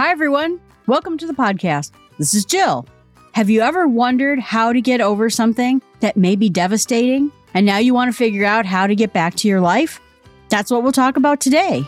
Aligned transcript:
Hi, 0.00 0.08
everyone. 0.12 0.58
Welcome 0.86 1.18
to 1.18 1.26
the 1.26 1.34
podcast. 1.34 1.92
This 2.16 2.32
is 2.32 2.46
Jill. 2.46 2.86
Have 3.32 3.50
you 3.50 3.60
ever 3.60 3.86
wondered 3.86 4.38
how 4.38 4.72
to 4.72 4.80
get 4.80 5.02
over 5.02 5.28
something 5.28 5.82
that 6.00 6.16
may 6.16 6.36
be 6.36 6.48
devastating 6.48 7.30
and 7.52 7.66
now 7.66 7.76
you 7.76 7.92
want 7.92 8.10
to 8.10 8.16
figure 8.16 8.46
out 8.46 8.64
how 8.64 8.86
to 8.86 8.94
get 8.94 9.12
back 9.12 9.34
to 9.34 9.46
your 9.46 9.60
life? 9.60 10.00
That's 10.48 10.70
what 10.70 10.82
we'll 10.82 10.92
talk 10.92 11.18
about 11.18 11.38
today. 11.38 11.84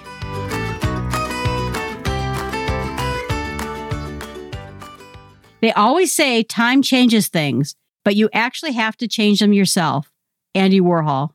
They 5.63 5.72
always 5.72 6.15
say 6.15 6.42
time 6.42 6.83
changes 6.83 7.29
things, 7.29 7.76
but 8.04 8.15
you 8.15 8.29
actually 8.35 8.72
have 8.72 8.94
to 8.99 9.08
change 9.08 9.40
them 9.40 9.54
yourself. 9.54 10.13
Andy 10.54 10.83
Warhol. 10.83 11.31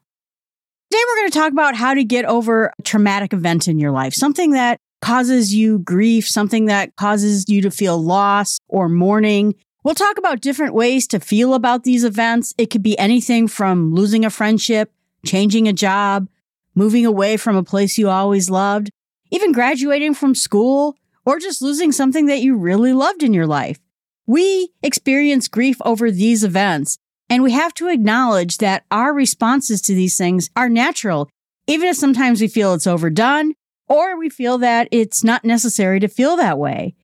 Today, 0.92 1.02
we're 1.08 1.22
going 1.22 1.32
to 1.32 1.40
talk 1.40 1.52
about 1.52 1.74
how 1.74 1.96
to 1.96 2.04
get 2.04 2.26
over 2.26 2.72
a 2.78 2.84
traumatic 2.84 3.34
event 3.34 3.68
in 3.68 3.80
your 3.80 3.92
life, 3.92 4.14
something 4.14 4.52
that 4.52 4.80
causes 5.02 5.54
you 5.54 5.80
grief, 5.80 6.28
something 6.28 6.66
that 6.66 6.96
causes 6.96 7.46
you 7.48 7.62
to 7.62 7.72
feel 7.72 7.98
loss 7.98 8.60
or 8.68 8.90
mourning. 8.90 9.56
We'll 9.84 9.96
talk 9.96 10.18
about 10.18 10.42
different 10.42 10.74
ways 10.74 11.08
to 11.08 11.20
feel 11.20 11.54
about 11.54 11.84
these 11.84 12.04
events. 12.04 12.54
It 12.58 12.70
could 12.70 12.84
be 12.84 12.98
anything 12.98 13.48
from 13.48 13.94
losing 13.94 14.26
a 14.26 14.30
friendship, 14.30 14.92
changing 15.26 15.68
a 15.68 15.74
job, 15.74 16.28
moving 16.76 17.06
away 17.06 17.38
from 17.38 17.56
a 17.56 17.64
place 17.64 17.98
you 17.98 18.10
always 18.10 18.50
loved, 18.50 18.90
even 19.32 19.52
graduating 19.52 20.14
from 20.14 20.36
school, 20.36 20.96
or 21.26 21.40
just 21.40 21.62
losing 21.62 21.92
something 21.92 22.28
that 22.28 22.42
you 22.42 22.56
really 22.56 22.94
loved 22.94 23.24
in 23.24 23.34
your 23.34 23.48
life. 23.48 23.78
We 24.26 24.70
experience 24.82 25.48
grief 25.48 25.78
over 25.84 26.12
these 26.12 26.44
events, 26.44 26.98
and 27.30 27.44
we 27.44 27.52
have 27.52 27.74
to 27.76 27.90
acknowledge 27.90 28.58
that 28.58 28.86
our 28.92 29.14
responses 29.14 29.82
to 29.84 29.94
these 29.94 30.18
things 30.18 30.50
are 30.56 30.70
natural, 30.70 31.30
even 31.66 31.90
if 31.90 31.98
sometimes 31.98 32.42
we 32.42 32.48
feel 32.48 32.74
it's 32.74 32.88
overdone 32.88 33.54
or 33.88 34.18
we 34.18 34.30
feel 34.30 34.58
that 34.60 34.88
it's 34.92 35.24
not 35.24 35.46
necessary 35.46 36.00
to 36.00 36.08
feel 36.08 36.36
that 36.38 36.58
way. 36.58 36.96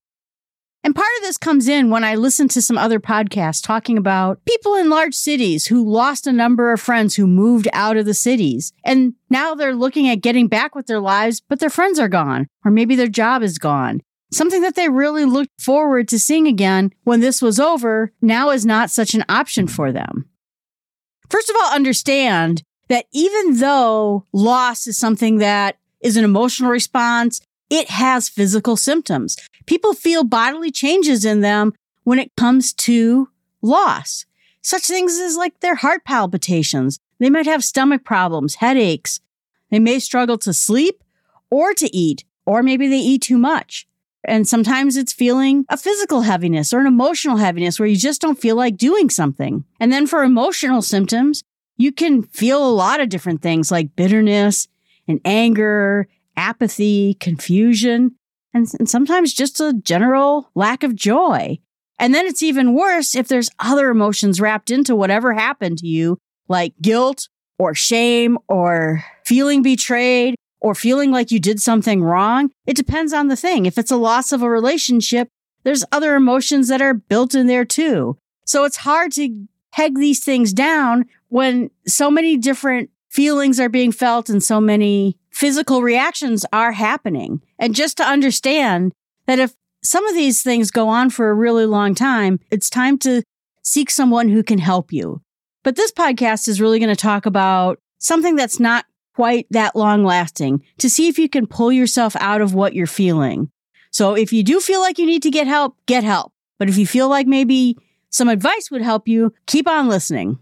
And 0.85 0.93
part 0.93 1.07
of 1.17 1.23
this 1.23 1.37
comes 1.37 1.69
in 1.69 1.89
when 1.89 2.03
I 2.03 2.15
listen 2.15 2.49
to 2.49 2.61
some 2.61 2.77
other 2.77 2.99
podcasts 2.99 3.63
talking 3.63 3.97
about 3.97 4.43
people 4.43 4.75
in 4.75 4.89
large 4.89 5.15
cities 5.15 5.67
who 5.67 5.89
lost 5.89 6.27
a 6.27 6.33
number 6.33 6.73
of 6.73 6.81
friends 6.81 7.15
who 7.15 7.25
moved 7.25 7.69
out 7.71 7.95
of 7.95 8.05
the 8.05 8.13
cities. 8.13 8.73
And 8.83 9.13
now 9.29 9.55
they're 9.55 9.75
looking 9.75 10.09
at 10.09 10.21
getting 10.21 10.49
back 10.49 10.75
with 10.75 10.87
their 10.87 10.99
lives, 10.99 11.41
but 11.47 11.59
their 11.59 11.69
friends 11.69 11.99
are 11.99 12.09
gone, 12.09 12.47
or 12.65 12.71
maybe 12.71 12.95
their 12.95 13.07
job 13.07 13.43
is 13.43 13.57
gone. 13.57 14.01
Something 14.33 14.61
that 14.61 14.75
they 14.75 14.89
really 14.89 15.23
looked 15.23 15.61
forward 15.61 16.09
to 16.09 16.19
seeing 16.19 16.47
again 16.47 16.91
when 17.03 17.21
this 17.21 17.41
was 17.41 17.61
over 17.61 18.11
now 18.21 18.49
is 18.49 18.65
not 18.65 18.89
such 18.89 19.13
an 19.13 19.23
option 19.29 19.67
for 19.67 19.93
them. 19.93 20.25
First 21.29 21.49
of 21.49 21.55
all, 21.55 21.71
understand 21.71 22.63
that 22.89 23.05
even 23.13 23.57
though 23.59 24.25
loss 24.33 24.85
is 24.85 24.97
something 24.97 25.37
that 25.37 25.77
is 26.03 26.17
an 26.17 26.23
emotional 26.23 26.69
response, 26.69 27.41
it 27.69 27.89
has 27.89 28.29
physical 28.29 28.77
symptoms. 28.77 29.37
People 29.65 29.93
feel 29.93 30.23
bodily 30.23 30.69
changes 30.69 31.25
in 31.25 31.41
them 31.41 31.73
when 32.03 32.19
it 32.19 32.31
comes 32.37 32.73
to 32.73 33.29
loss. 33.61 34.25
Such 34.61 34.83
things 34.83 35.19
as 35.19 35.35
like 35.35 35.59
their 35.59 35.75
heart 35.75 36.05
palpitations. 36.05 36.99
They 37.19 37.29
might 37.29 37.45
have 37.45 37.63
stomach 37.63 38.03
problems, 38.03 38.55
headaches. 38.55 39.21
They 39.71 39.79
may 39.79 39.99
struggle 39.99 40.37
to 40.39 40.53
sleep 40.53 41.03
or 41.49 41.73
to 41.73 41.95
eat, 41.95 42.25
or 42.45 42.61
maybe 42.61 42.87
they 42.87 42.97
eat 42.97 43.23
too 43.23 43.37
much. 43.37 43.87
And 44.25 44.47
sometimes 44.47 44.95
it's 44.95 45.11
feeling 45.11 45.65
a 45.67 45.77
physical 45.77 46.21
heaviness 46.21 46.73
or 46.73 46.79
an 46.79 46.87
emotional 46.87 47.37
heaviness 47.37 47.79
where 47.79 47.89
you 47.89 47.97
just 47.97 48.21
don't 48.21 48.39
feel 48.39 48.55
like 48.55 48.77
doing 48.77 49.09
something. 49.09 49.65
And 49.79 49.91
then 49.91 50.07
for 50.07 50.23
emotional 50.23 50.81
symptoms, 50.81 51.43
you 51.77 51.91
can 51.91 52.23
feel 52.23 52.65
a 52.65 52.71
lot 52.71 53.01
of 53.01 53.09
different 53.09 53.41
things 53.41 53.71
like 53.71 53.95
bitterness 53.95 54.67
and 55.07 55.19
anger, 55.25 56.07
apathy, 56.35 57.15
confusion, 57.15 58.15
and, 58.53 58.67
and 58.79 58.89
sometimes 58.89 59.33
just 59.33 59.59
a 59.59 59.73
general 59.73 60.49
lack 60.55 60.83
of 60.83 60.95
joy. 60.95 61.57
And 61.99 62.13
then 62.13 62.25
it's 62.25 62.43
even 62.43 62.73
worse 62.73 63.15
if 63.15 63.27
there's 63.27 63.49
other 63.59 63.89
emotions 63.89 64.41
wrapped 64.41 64.71
into 64.71 64.95
whatever 64.95 65.33
happened 65.33 65.77
to 65.79 65.87
you, 65.87 66.17
like 66.47 66.73
guilt 66.81 67.29
or 67.57 67.75
shame 67.75 68.37
or 68.47 69.03
feeling 69.25 69.61
betrayed 69.61 70.35
or 70.59 70.75
feeling 70.75 71.11
like 71.11 71.31
you 71.31 71.39
did 71.39 71.61
something 71.61 72.03
wrong. 72.03 72.49
It 72.65 72.75
depends 72.75 73.13
on 73.13 73.27
the 73.27 73.35
thing. 73.35 73.65
If 73.65 73.77
it's 73.77 73.91
a 73.91 73.97
loss 73.97 74.31
of 74.31 74.41
a 74.41 74.49
relationship, 74.49 75.27
there's 75.63 75.85
other 75.91 76.15
emotions 76.15 76.67
that 76.67 76.81
are 76.81 76.93
built 76.93 77.35
in 77.35 77.47
there 77.47 77.65
too. 77.65 78.17
So 78.45 78.65
it's 78.65 78.77
hard 78.77 79.11
to 79.13 79.47
peg 79.71 79.97
these 79.97 80.23
things 80.23 80.53
down 80.53 81.05
when 81.29 81.69
so 81.87 82.11
many 82.11 82.37
different 82.37 82.89
feelings 83.13 83.59
are 83.59 83.69
being 83.69 83.91
felt 83.91 84.27
and 84.27 84.41
so 84.41 84.59
many 84.59 85.15
physical 85.31 85.83
reactions 85.83 86.47
are 86.51 86.71
happening. 86.71 87.41
And 87.59 87.75
just 87.75 87.97
to 87.97 88.03
understand 88.03 88.91
that 89.27 89.37
if 89.37 89.53
some 89.83 90.07
of 90.07 90.15
these 90.15 90.41
things 90.41 90.71
go 90.71 90.89
on 90.89 91.11
for 91.11 91.29
a 91.29 91.35
really 91.35 91.67
long 91.67 91.93
time, 91.93 92.39
it's 92.49 92.71
time 92.71 92.97
to 92.99 93.21
seek 93.61 93.91
someone 93.91 94.29
who 94.29 94.41
can 94.41 94.57
help 94.57 94.91
you. 94.91 95.21
But 95.63 95.75
this 95.75 95.91
podcast 95.91 96.47
is 96.47 96.59
really 96.59 96.79
going 96.79 96.89
to 96.89 96.95
talk 96.95 97.27
about 97.27 97.77
something 97.99 98.35
that's 98.35 98.59
not 98.59 98.85
quite 99.13 99.45
that 99.51 99.75
long 99.75 100.03
lasting 100.03 100.63
to 100.79 100.89
see 100.89 101.07
if 101.07 101.19
you 101.19 101.29
can 101.29 101.45
pull 101.45 101.71
yourself 101.71 102.15
out 102.19 102.41
of 102.41 102.55
what 102.55 102.73
you're 102.73 102.87
feeling. 102.87 103.47
So 103.91 104.15
if 104.15 104.33
you 104.33 104.43
do 104.43 104.59
feel 104.59 104.81
like 104.81 104.97
you 104.97 105.05
need 105.05 105.21
to 105.21 105.29
get 105.29 105.45
help, 105.45 105.77
get 105.85 106.03
help. 106.03 106.33
But 106.57 106.67
if 106.67 106.79
you 106.79 106.87
feel 106.87 107.09
like 107.09 107.27
maybe 107.27 107.77
some 108.09 108.27
advice 108.27 108.71
would 108.71 108.81
help 108.81 109.07
you, 109.07 109.33
keep 109.45 109.67
on 109.67 109.87
listening. 109.87 110.39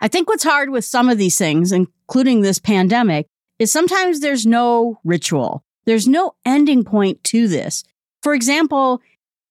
I 0.00 0.08
think 0.08 0.28
what's 0.28 0.44
hard 0.44 0.70
with 0.70 0.84
some 0.86 1.10
of 1.10 1.18
these 1.18 1.36
things, 1.36 1.72
including 2.08 2.40
this 2.40 2.58
pandemic, 2.58 3.26
is 3.58 3.72
sometimes 3.72 4.20
there's 4.20 4.46
no 4.46 4.98
ritual. 5.04 5.64
There's 5.86 6.06
no 6.06 6.34
ending 6.44 6.84
point 6.84 7.22
to 7.24 7.48
this. 7.48 7.84
For 8.22 8.34
example, 8.34 9.00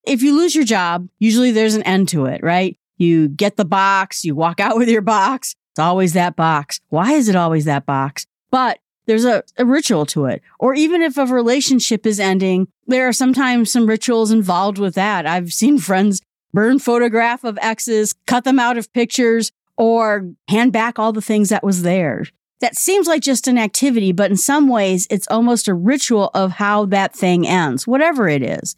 if 0.06 0.22
you 0.22 0.36
lose 0.36 0.56
your 0.56 0.66
job, 0.66 1.08
usually 1.20 1.52
there's 1.52 1.76
an 1.76 1.84
end 1.84 2.10
to 2.10 2.26
it, 2.26 2.44
right? 2.44 2.78
You 2.98 3.28
get 3.28 3.56
the 3.58 3.66
box, 3.66 4.24
you 4.24 4.36
walk 4.36 4.60
out 4.60 4.78
with 4.78 4.90
your 4.90 5.02
box. 5.02 5.56
It's 5.72 5.80
always 5.80 6.14
that 6.14 6.36
box. 6.36 6.80
Why 6.90 7.14
is 7.14 7.28
it 7.28 7.36
always 7.36 7.66
that 7.66 7.86
box? 7.86 8.26
But 8.52 8.80
there's 9.06 9.26
a, 9.26 9.44
a 9.58 9.66
ritual 9.66 10.06
to 10.08 10.26
it. 10.26 10.42
Or 10.60 10.74
even 10.74 11.02
if 11.02 11.18
a 11.18 11.26
relationship 11.26 12.06
is 12.06 12.20
ending, 12.20 12.68
there 12.88 13.08
are 13.08 13.14
sometimes 13.14 13.72
some 13.72 13.88
rituals 13.88 14.32
involved 14.32 14.78
with 14.78 14.96
that. 14.96 15.26
I've 15.26 15.52
seen 15.54 15.78
friends 15.78 16.22
burn 16.54 16.80
photograph 16.80 17.44
of 17.44 17.60
exes, 17.62 18.14
cut 18.28 18.46
them 18.46 18.60
out 18.60 18.78
of 18.78 18.92
pictures, 18.94 19.52
or 19.78 20.30
hand 20.48 20.72
back 20.72 20.98
all 20.98 21.12
the 21.12 21.22
things 21.22 21.50
that 21.50 21.64
was 21.64 21.82
theirs. 21.82 22.32
That 22.62 22.78
seems 22.78 23.08
like 23.08 23.22
just 23.22 23.48
an 23.48 23.58
activity, 23.58 24.12
but 24.12 24.32
in 24.32 24.38
some 24.38 24.68
ways, 24.68 25.08
it's 25.10 25.28
almost 25.30 25.68
a 25.68 25.74
ritual 25.74 26.32
of 26.34 26.54
how 26.54 26.86
that 26.86 27.14
thing 27.14 27.46
ends, 27.46 27.86
whatever 27.86 28.28
it 28.28 28.42
is. 28.42 28.76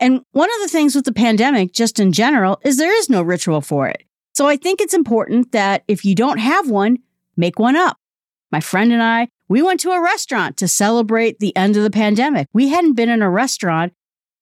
And 0.00 0.22
one 0.32 0.48
of 0.48 0.60
the 0.62 0.68
things 0.68 0.94
with 0.94 1.04
the 1.04 1.12
pandemic, 1.12 1.72
just 1.72 2.00
in 2.00 2.12
general, 2.12 2.58
is 2.64 2.76
there 2.76 2.96
is 2.96 3.08
no 3.08 3.22
ritual 3.22 3.60
for 3.60 3.86
it. 3.86 4.02
So 4.32 4.48
I 4.48 4.56
think 4.56 4.80
it's 4.80 4.94
important 4.94 5.52
that 5.52 5.84
if 5.86 6.04
you 6.04 6.14
don't 6.14 6.38
have 6.38 6.70
one, 6.70 6.98
make 7.36 7.58
one 7.58 7.76
up. 7.76 7.98
My 8.50 8.60
friend 8.60 8.92
and 8.92 9.02
I, 9.02 9.28
we 9.48 9.62
went 9.62 9.80
to 9.80 9.90
a 9.90 10.02
restaurant 10.02 10.56
to 10.56 10.68
celebrate 10.68 11.38
the 11.38 11.54
end 11.56 11.76
of 11.76 11.82
the 11.82 11.90
pandemic. 11.90 12.48
We 12.52 12.68
hadn't 12.68 12.94
been 12.94 13.08
in 13.08 13.22
a 13.22 13.30
restaurant 13.30 13.92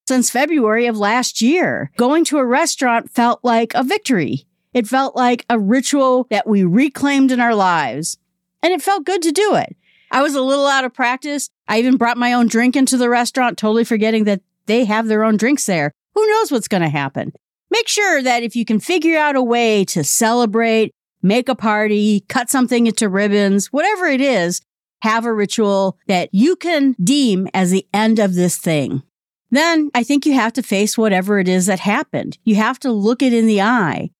since 0.06 0.30
February 0.30 0.86
of 0.86 0.96
last 0.96 1.42
year. 1.42 1.90
Going 1.96 2.24
to 2.26 2.38
a 2.38 2.46
restaurant 2.46 3.10
felt 3.10 3.40
like 3.42 3.74
a 3.74 3.82
victory. 3.82 4.46
It 4.72 4.86
felt 4.86 5.16
like 5.16 5.44
a 5.50 5.58
ritual 5.58 6.26
that 6.30 6.46
we 6.46 6.62
reclaimed 6.64 7.32
in 7.32 7.40
our 7.40 7.54
lives. 7.54 8.16
And 8.62 8.72
it 8.72 8.82
felt 8.82 9.04
good 9.04 9.22
to 9.22 9.32
do 9.32 9.54
it. 9.54 9.76
I 10.10 10.22
was 10.22 10.34
a 10.34 10.42
little 10.42 10.66
out 10.66 10.84
of 10.84 10.94
practice. 10.94 11.50
I 11.68 11.78
even 11.78 11.96
brought 11.96 12.16
my 12.16 12.32
own 12.32 12.48
drink 12.48 12.76
into 12.76 12.96
the 12.96 13.08
restaurant, 13.10 13.58
totally 13.58 13.84
forgetting 13.84 14.24
that 14.24 14.40
they 14.66 14.84
have 14.84 15.06
their 15.06 15.24
own 15.24 15.36
drinks 15.36 15.66
there. 15.66 15.92
Who 16.14 16.26
knows 16.26 16.50
what's 16.50 16.68
going 16.68 16.82
to 16.82 16.88
happen? 16.88 17.32
Make 17.70 17.88
sure 17.88 18.22
that 18.22 18.42
if 18.42 18.56
you 18.56 18.64
can 18.64 18.80
figure 18.80 19.18
out 19.18 19.36
a 19.36 19.42
way 19.42 19.84
to 19.86 20.02
celebrate 20.02 20.92
make 21.22 21.48
a 21.48 21.54
party, 21.54 22.20
cut 22.28 22.50
something 22.50 22.86
into 22.86 23.08
ribbons, 23.08 23.72
whatever 23.72 24.06
it 24.06 24.20
is, 24.20 24.60
have 25.02 25.24
a 25.24 25.32
ritual 25.32 25.98
that 26.06 26.28
you 26.32 26.56
can 26.56 26.94
deem 27.02 27.48
as 27.54 27.70
the 27.70 27.86
end 27.92 28.18
of 28.18 28.34
this 28.34 28.56
thing. 28.56 29.02
Then 29.50 29.90
I 29.94 30.02
think 30.02 30.26
you 30.26 30.34
have 30.34 30.52
to 30.54 30.62
face 30.62 30.98
whatever 30.98 31.38
it 31.38 31.48
is 31.48 31.66
that 31.66 31.80
happened. 31.80 32.38
You 32.44 32.56
have 32.56 32.78
to 32.80 32.92
look 32.92 33.22
it 33.22 33.32
in 33.32 33.46
the 33.46 33.62
eye. 33.62 34.10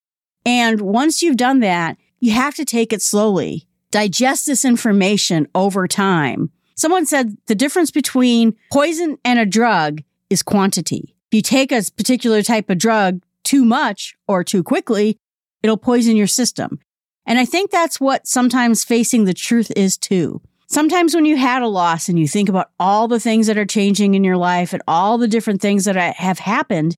And 0.47 0.81
once 0.81 1.21
you've 1.21 1.37
done 1.37 1.61
that, 1.61 1.99
you 2.21 2.33
have 2.33 2.55
to 2.55 2.65
take 2.65 2.93
it 2.93 3.03
slowly. 3.03 3.68
Digest 3.91 4.47
this 4.47 4.65
information 4.65 5.47
over 5.55 5.89
time. 5.89 6.51
Someone 6.77 7.07
said 7.07 7.37
the 7.47 7.55
difference 7.55 7.91
between 7.91 8.55
poison 8.73 9.19
and 9.25 9.39
a 9.39 9.47
drug 9.47 10.03
is 10.31 10.43
quantity. 10.43 11.17
If 11.31 11.37
you 11.37 11.43
take 11.43 11.73
a 11.73 11.83
particular 11.97 12.43
type 12.43 12.71
of 12.71 12.79
drug 12.79 13.23
too 13.45 13.65
much 13.65 14.15
or 14.27 14.45
too 14.45 14.63
quickly, 14.63 15.19
it'll 15.63 15.77
poison 15.77 16.17
your 16.17 16.27
system. 16.27 16.79
And 17.27 17.39
I 17.39 17.45
think 17.45 17.71
that's 17.71 18.01
what 18.01 18.27
sometimes 18.27 18.85
facing 18.85 19.25
the 19.25 19.35
truth 19.35 19.73
is 19.77 19.97
too. 19.97 20.41
Sometimes 20.69 21.15
when 21.15 21.25
you 21.25 21.37
had 21.37 21.63
a 21.63 21.67
loss 21.67 22.09
and 22.09 22.19
you 22.19 22.29
think 22.29 22.49
about 22.49 22.71
all 22.79 23.09
the 23.09 23.21
things 23.21 23.47
that 23.47 23.59
are 23.59 23.65
changing 23.65 24.15
in 24.15 24.23
your 24.23 24.37
life 24.37 24.73
and 24.73 24.83
all 24.87 25.17
the 25.17 25.29
different 25.29 25.63
things 25.63 25.87
that 25.87 25.97
have 25.97 26.39
happened, 26.39 26.95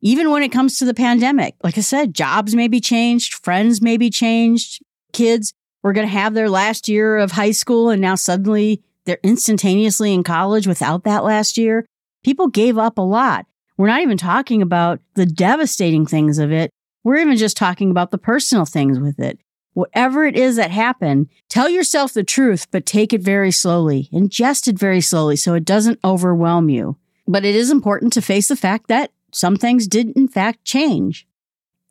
even 0.00 0.30
when 0.30 0.42
it 0.42 0.52
comes 0.52 0.78
to 0.78 0.86
the 0.86 0.94
pandemic, 0.94 1.54
like 1.62 1.76
I 1.76 1.82
said, 1.82 2.14
jobs 2.14 2.54
may 2.54 2.66
be 2.66 2.80
changed, 2.80 3.34
friends 3.34 3.82
may 3.82 3.98
be 3.98 4.08
changed, 4.08 4.82
kids 5.12 5.52
were 5.82 5.92
going 5.92 6.06
to 6.06 6.12
have 6.12 6.34
their 6.34 6.50
last 6.50 6.88
year 6.88 7.16
of 7.16 7.32
high 7.32 7.50
school 7.50 7.90
and 7.90 8.00
now 8.00 8.14
suddenly 8.14 8.82
they're 9.04 9.18
instantaneously 9.22 10.12
in 10.12 10.22
college 10.22 10.66
without 10.66 11.04
that 11.04 11.24
last 11.24 11.56
year. 11.56 11.86
People 12.22 12.48
gave 12.48 12.76
up 12.78 12.98
a 12.98 13.02
lot. 13.02 13.46
We're 13.76 13.88
not 13.88 14.02
even 14.02 14.18
talking 14.18 14.60
about 14.60 15.00
the 15.14 15.24
devastating 15.24 16.04
things 16.04 16.38
of 16.38 16.52
it. 16.52 16.70
We're 17.02 17.16
even 17.16 17.36
just 17.36 17.56
talking 17.56 17.90
about 17.90 18.10
the 18.10 18.18
personal 18.18 18.66
things 18.66 19.00
with 19.00 19.18
it. 19.18 19.38
Whatever 19.72 20.26
it 20.26 20.36
is 20.36 20.56
that 20.56 20.70
happened, 20.70 21.28
tell 21.48 21.68
yourself 21.68 22.12
the 22.12 22.24
truth, 22.24 22.66
but 22.70 22.84
take 22.84 23.12
it 23.12 23.22
very 23.22 23.50
slowly. 23.50 24.08
Ingest 24.12 24.68
it 24.68 24.78
very 24.78 25.00
slowly 25.00 25.36
so 25.36 25.54
it 25.54 25.64
doesn't 25.64 26.00
overwhelm 26.04 26.68
you. 26.68 26.98
But 27.26 27.44
it 27.44 27.54
is 27.54 27.70
important 27.70 28.12
to 28.14 28.22
face 28.22 28.48
the 28.48 28.56
fact 28.56 28.88
that 28.88 29.12
some 29.32 29.56
things 29.56 29.86
did 29.86 30.10
in 30.10 30.28
fact 30.28 30.64
change. 30.64 31.26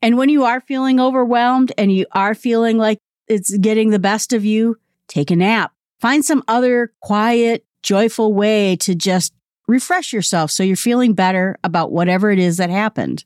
And 0.02 0.18
when 0.18 0.30
you 0.30 0.44
are 0.44 0.62
feeling 0.62 1.00
overwhelmed 1.00 1.72
and 1.78 1.92
you 1.92 2.06
are 2.12 2.36
feeling 2.36 2.78
like 2.78 3.00
it's 3.30 3.56
getting 3.58 3.92
the 3.92 4.00
best 4.00 4.34
of 4.34 4.44
you, 4.44 4.78
take 5.08 5.32
a 5.32 5.36
nap. 5.36 5.72
Find 6.02 6.26
some 6.26 6.44
other 6.48 6.94
quiet, 7.02 7.66
joyful 7.84 8.34
way 8.34 8.76
to 8.78 8.96
just 8.96 9.34
refresh 9.68 10.12
yourself 10.12 10.52
so 10.52 10.64
you're 10.64 10.76
feeling 10.76 11.14
better 11.14 11.58
about 11.64 11.92
whatever 11.92 12.32
it 12.32 12.40
is 12.40 12.58
that 12.58 12.70
happened. 12.70 13.24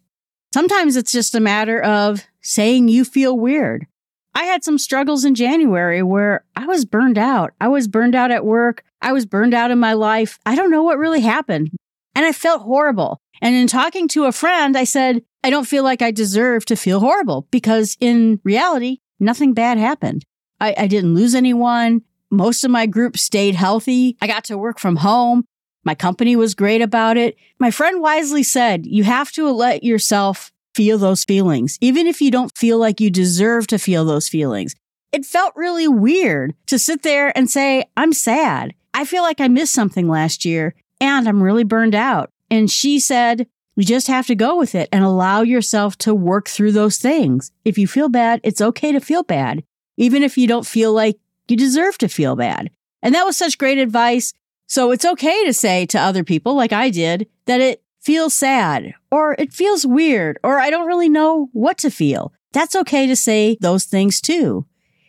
Sometimes 0.53 0.95
it's 0.95 1.11
just 1.11 1.33
a 1.33 1.39
matter 1.39 1.81
of 1.81 2.23
saying 2.41 2.89
you 2.89 3.05
feel 3.05 3.37
weird. 3.37 3.87
I 4.35 4.43
had 4.43 4.63
some 4.63 4.77
struggles 4.77 5.25
in 5.25 5.35
January 5.35 6.03
where 6.03 6.43
I 6.55 6.65
was 6.65 6.85
burned 6.85 7.17
out. 7.17 7.53
I 7.61 7.67
was 7.67 7.87
burned 7.87 8.15
out 8.15 8.31
at 8.31 8.45
work. 8.45 8.83
I 9.01 9.13
was 9.13 9.25
burned 9.25 9.53
out 9.53 9.71
in 9.71 9.79
my 9.79 9.93
life. 9.93 10.39
I 10.45 10.55
don't 10.55 10.71
know 10.71 10.83
what 10.83 10.97
really 10.97 11.21
happened. 11.21 11.71
And 12.15 12.25
I 12.25 12.31
felt 12.31 12.63
horrible. 12.63 13.19
And 13.41 13.55
in 13.55 13.67
talking 13.67 14.07
to 14.09 14.25
a 14.25 14.31
friend, 14.31 14.77
I 14.77 14.83
said, 14.83 15.23
I 15.43 15.49
don't 15.49 15.67
feel 15.67 15.83
like 15.83 16.01
I 16.01 16.11
deserve 16.11 16.65
to 16.65 16.75
feel 16.75 16.99
horrible 16.99 17.47
because 17.51 17.97
in 17.99 18.39
reality, 18.43 18.99
nothing 19.19 19.53
bad 19.53 19.77
happened. 19.77 20.23
I, 20.59 20.75
I 20.77 20.87
didn't 20.87 21.15
lose 21.15 21.35
anyone. 21.35 22.01
Most 22.31 22.63
of 22.63 22.71
my 22.71 22.85
group 22.85 23.17
stayed 23.17 23.55
healthy. 23.55 24.17
I 24.21 24.27
got 24.27 24.45
to 24.45 24.57
work 24.57 24.79
from 24.79 24.97
home. 24.97 25.45
My 25.83 25.95
company 25.95 26.35
was 26.35 26.55
great 26.55 26.81
about 26.81 27.17
it. 27.17 27.35
My 27.59 27.69
friend 27.69 28.01
wisely 28.01 28.43
said, 28.43 28.85
you 28.85 29.03
have 29.03 29.31
to 29.33 29.51
let 29.51 29.83
yourself 29.83 30.51
feel 30.73 30.97
those 30.97 31.23
feelings, 31.23 31.77
even 31.81 32.07
if 32.07 32.21
you 32.21 32.31
don't 32.31 32.57
feel 32.57 32.77
like 32.77 32.99
you 32.99 33.09
deserve 33.09 33.67
to 33.67 33.77
feel 33.77 34.05
those 34.05 34.29
feelings. 34.29 34.73
It 35.11 35.25
felt 35.25 35.53
really 35.55 35.87
weird 35.87 36.55
to 36.67 36.79
sit 36.79 37.03
there 37.03 37.37
and 37.37 37.49
say, 37.49 37.83
I'm 37.95 38.13
sad. 38.13 38.73
I 38.93 39.05
feel 39.05 39.21
like 39.21 39.39
I 39.39 39.47
missed 39.47 39.73
something 39.73 40.07
last 40.07 40.45
year 40.45 40.73
and 40.99 41.27
I'm 41.27 41.43
really 41.43 41.63
burned 41.63 41.95
out. 41.95 42.31
And 42.49 42.69
she 42.71 42.99
said, 42.99 43.47
you 43.75 43.83
just 43.83 44.07
have 44.07 44.27
to 44.27 44.35
go 44.35 44.57
with 44.57 44.75
it 44.75 44.89
and 44.91 45.03
allow 45.03 45.41
yourself 45.41 45.97
to 45.99 46.13
work 46.13 46.47
through 46.47 46.71
those 46.71 46.97
things. 46.97 47.51
If 47.65 47.77
you 47.77 47.87
feel 47.87 48.09
bad, 48.09 48.39
it's 48.43 48.61
okay 48.61 48.91
to 48.91 48.99
feel 48.99 49.23
bad, 49.23 49.63
even 49.97 50.23
if 50.23 50.37
you 50.37 50.47
don't 50.47 50.65
feel 50.65 50.93
like 50.93 51.17
you 51.47 51.57
deserve 51.57 51.97
to 51.99 52.07
feel 52.07 52.35
bad. 52.35 52.69
And 53.01 53.15
that 53.15 53.25
was 53.25 53.37
such 53.37 53.57
great 53.57 53.77
advice. 53.77 54.33
So 54.67 54.91
it's 54.91 55.05
okay 55.05 55.45
to 55.45 55.53
say 55.53 55.85
to 55.87 55.99
other 55.99 56.23
people, 56.23 56.55
like 56.55 56.71
I 56.71 56.89
did, 56.89 57.27
that 57.45 57.61
it 57.61 57.83
feels 58.01 58.33
sad 58.33 58.93
or 59.11 59.35
it 59.39 59.53
feels 59.53 59.85
weird 59.85 60.37
or 60.43 60.59
I 60.59 60.69
don't 60.69 60.87
really 60.87 61.09
know 61.09 61.49
what 61.53 61.77
to 61.79 61.89
feel. 61.89 62.33
That's 62.51 62.75
okay 62.75 63.07
to 63.07 63.15
say 63.15 63.57
those 63.59 63.85
things 63.85 64.21
too. 64.21 64.65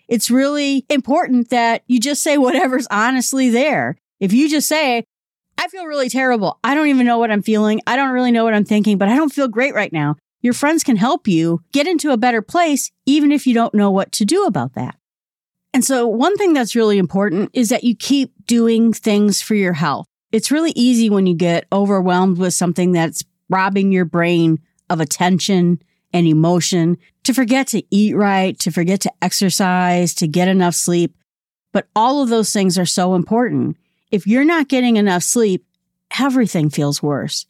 It's 0.09 0.31
really 0.31 0.85
important 0.89 1.51
that 1.51 1.83
you 1.87 2.01
just 2.01 2.23
say 2.23 2.39
whatever's 2.39 2.87
honestly 2.91 3.51
there. 3.51 3.97
If 4.21 4.33
you 4.33 4.49
just 4.49 4.69
say, 4.69 5.05
I 5.59 5.69
feel 5.69 5.87
really 5.87 6.09
terrible. 6.09 6.59
I 6.65 6.75
don't 6.75 6.89
even 6.89 7.07
know 7.07 7.19
what 7.19 7.31
I'm 7.31 7.43
feeling. 7.43 7.81
I 7.87 7.97
don't 7.97 8.11
really 8.11 8.33
know 8.33 8.45
what 8.45 8.55
I'm 8.55 8.65
thinking, 8.65 8.99
but 8.99 9.09
I 9.09 9.17
don't 9.17 9.33
feel 9.33 9.49
great 9.49 9.75
right 9.75 9.93
now. 9.93 10.17
Your 10.43 10.53
friends 10.53 10.85
can 10.85 10.97
help 10.97 11.27
you 11.27 11.63
get 11.73 11.87
into 11.87 12.11
a 12.11 12.19
better 12.19 12.43
place, 12.43 12.91
even 13.07 13.33
if 13.33 13.47
you 13.47 13.55
don't 13.55 13.75
know 13.75 13.91
what 13.91 14.13
to 14.13 14.25
do 14.25 14.45
about 14.45 14.75
that. 14.75 14.97
And 15.73 15.85
so 15.85 16.07
one 16.07 16.37
thing 16.37 16.53
that's 16.53 16.77
really 16.77 16.99
important 16.99 17.51
is 17.53 17.71
that 17.71 17.83
you 17.83 17.97
keep 17.97 18.33
doing 18.47 18.93
things 18.93 19.43
for 19.43 19.55
your 19.55 19.73
health. 19.73 20.07
It's 20.33 20.51
really 20.51 20.73
easy 20.77 21.11
when 21.11 21.27
you 21.27 21.35
get 21.35 21.67
overwhelmed 21.73 22.39
with 22.39 22.55
something 22.55 22.93
that's 22.93 23.25
robbing 23.49 23.91
your 23.91 24.05
brain 24.05 24.59
of 24.91 25.01
attention 25.01 25.81
and 26.13 26.27
emotion 26.27 26.99
to 27.25 27.33
forget 27.33 27.67
to 27.69 27.83
eat 27.91 28.15
right, 28.15 28.59
to 28.61 28.71
forget 28.71 29.01
to 29.01 29.13
exercise, 29.23 30.15
to 30.15 30.29
get 30.29 30.49
enough 30.49 30.75
sleep. 30.75 31.17
But 31.73 31.89
all 31.97 32.23
of 32.23 32.29
those 32.29 32.53
things 32.53 32.79
are 32.79 32.87
so 32.87 33.15
important. 33.15 33.77
If 34.11 34.27
you're 34.27 34.45
not 34.45 34.69
getting 34.69 34.97
enough 34.97 35.23
sleep, 35.23 35.65
everything 36.19 36.71
feels 36.71 37.03
worse 37.03 37.47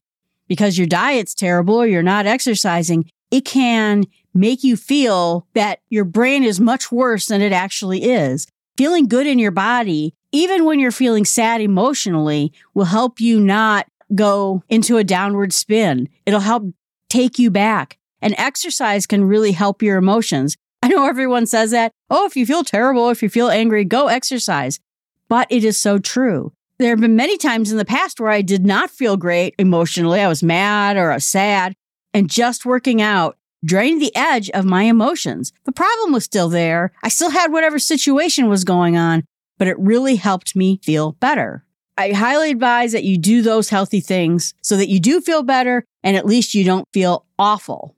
because 0.48 0.78
your 0.78 0.86
diet's 0.86 1.34
terrible 1.34 1.76
or 1.76 1.86
you're 1.86 2.02
not 2.02 2.26
exercising. 2.26 3.10
It 3.30 3.44
can 3.44 4.04
make 4.32 4.64
you 4.64 4.76
feel 4.76 5.46
that 5.54 5.80
your 5.88 6.04
brain 6.04 6.44
is 6.44 6.60
much 6.60 6.90
worse 6.90 7.26
than 7.26 7.40
it 7.40 7.52
actually 7.52 8.04
is. 8.04 8.46
Feeling 8.76 9.06
good 9.06 9.26
in 9.26 9.38
your 9.38 9.50
body, 9.50 10.14
even 10.32 10.64
when 10.64 10.80
you're 10.80 10.90
feeling 10.90 11.24
sad 11.24 11.60
emotionally, 11.60 12.52
will 12.74 12.86
help 12.86 13.20
you 13.20 13.38
not 13.38 13.86
go 14.14 14.62
into 14.68 14.96
a 14.96 15.04
downward 15.04 15.52
spin. 15.52 16.08
It'll 16.26 16.40
help 16.40 16.64
take 17.08 17.38
you 17.38 17.50
back. 17.50 17.98
And 18.20 18.34
exercise 18.38 19.06
can 19.06 19.24
really 19.24 19.52
help 19.52 19.82
your 19.82 19.98
emotions. 19.98 20.56
I 20.82 20.88
know 20.88 21.06
everyone 21.06 21.46
says 21.46 21.70
that. 21.70 21.92
Oh, 22.10 22.26
if 22.26 22.36
you 22.36 22.46
feel 22.46 22.64
terrible, 22.64 23.10
if 23.10 23.22
you 23.22 23.28
feel 23.28 23.48
angry, 23.48 23.84
go 23.84 24.08
exercise. 24.08 24.80
But 25.28 25.46
it 25.50 25.64
is 25.64 25.80
so 25.80 25.98
true. 25.98 26.52
There 26.78 26.90
have 26.90 27.00
been 27.00 27.16
many 27.16 27.38
times 27.38 27.70
in 27.70 27.78
the 27.78 27.84
past 27.84 28.20
where 28.20 28.30
I 28.30 28.42
did 28.42 28.66
not 28.66 28.90
feel 28.90 29.16
great 29.16 29.54
emotionally. 29.58 30.20
I 30.20 30.28
was 30.28 30.42
mad 30.42 30.96
or 30.96 31.12
was 31.12 31.24
sad 31.24 31.74
and 32.12 32.28
just 32.28 32.66
working 32.66 33.00
out 33.00 33.36
drained 33.64 34.02
the 34.02 34.14
edge 34.14 34.50
of 34.50 34.64
my 34.64 34.82
emotions. 34.82 35.52
The 35.64 35.72
problem 35.72 36.12
was 36.12 36.24
still 36.24 36.48
there. 36.48 36.92
I 37.02 37.08
still 37.08 37.30
had 37.30 37.52
whatever 37.52 37.78
situation 37.78 38.48
was 38.48 38.64
going 38.64 38.96
on, 38.96 39.24
but 39.58 39.68
it 39.68 39.78
really 39.78 40.16
helped 40.16 40.54
me 40.54 40.80
feel 40.82 41.12
better. 41.12 41.64
I 41.96 42.10
highly 42.10 42.50
advise 42.50 42.92
that 42.92 43.04
you 43.04 43.16
do 43.18 43.40
those 43.40 43.70
healthy 43.70 44.00
things 44.00 44.52
so 44.62 44.76
that 44.76 44.88
you 44.88 45.00
do 45.00 45.20
feel 45.20 45.42
better 45.42 45.84
and 46.02 46.16
at 46.16 46.26
least 46.26 46.54
you 46.54 46.64
don't 46.64 46.88
feel 46.92 47.24
awful. 47.38 47.94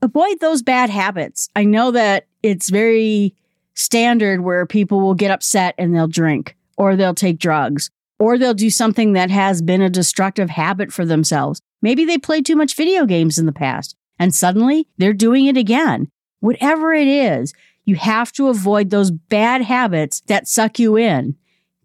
Avoid 0.00 0.40
those 0.40 0.62
bad 0.62 0.90
habits. 0.90 1.48
I 1.54 1.64
know 1.64 1.90
that 1.90 2.26
it's 2.42 2.70
very 2.70 3.34
standard 3.78 4.40
where 4.40 4.66
people 4.66 5.00
will 5.00 5.14
get 5.14 5.30
upset 5.30 5.74
and 5.78 5.94
they'll 5.94 6.08
drink 6.08 6.56
or 6.76 6.96
they'll 6.96 7.14
take 7.14 7.38
drugs 7.38 7.90
or 8.18 8.36
they'll 8.36 8.54
do 8.54 8.70
something 8.70 9.12
that 9.12 9.30
has 9.30 9.62
been 9.62 9.80
a 9.80 9.88
destructive 9.88 10.50
habit 10.50 10.92
for 10.92 11.04
themselves. 11.04 11.60
Maybe 11.80 12.04
they 12.04 12.18
played 12.18 12.44
too 12.44 12.56
much 12.56 12.74
video 12.74 13.06
games 13.06 13.38
in 13.38 13.46
the 13.46 13.52
past 13.52 13.94
and 14.18 14.34
suddenly 14.34 14.88
they're 14.98 15.12
doing 15.12 15.46
it 15.46 15.56
again. 15.56 16.08
Whatever 16.40 16.92
it 16.92 17.06
is, 17.06 17.54
you 17.84 17.94
have 17.96 18.32
to 18.32 18.48
avoid 18.48 18.90
those 18.90 19.10
bad 19.10 19.62
habits 19.62 20.20
that 20.26 20.48
suck 20.48 20.78
you 20.78 20.96
in. 20.96 21.36